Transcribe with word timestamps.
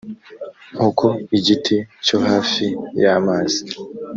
nk 0.75 0.81
uko 0.89 1.05
igiti 1.37 1.75
cyo 2.05 2.17
hafi 2.27 2.65
y 3.01 3.05
amazi 3.17 3.61